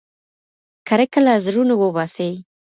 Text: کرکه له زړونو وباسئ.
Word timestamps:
کرکه 0.87 1.19
له 1.25 1.33
زړونو 1.45 1.73
وباسئ. 1.77 2.31